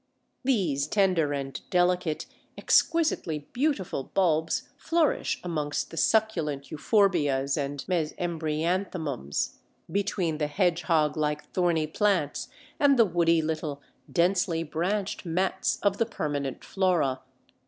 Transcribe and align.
These 0.43 0.87
tender 0.87 1.31
and 1.31 1.61
delicate, 1.69 2.25
exquisitely 2.57 3.47
beautiful 3.53 4.05
bulbs 4.05 4.67
flourish 4.75 5.39
amongst 5.43 5.91
the 5.91 5.95
succulent 5.97 6.71
Euphorbias 6.71 7.55
and 7.55 7.85
Mesembryanthemums, 7.87 9.57
between 9.91 10.39
the 10.39 10.47
hedgehog 10.47 11.17
like 11.17 11.51
thorny 11.51 11.85
plants 11.85 12.47
and 12.79 12.97
the 12.97 13.05
woody 13.05 13.43
little 13.43 13.83
densely 14.11 14.63
branched 14.63 15.23
mats 15.23 15.77
of 15.83 15.99
the 15.99 16.07
permanent 16.07 16.63
flora. 16.63 17.21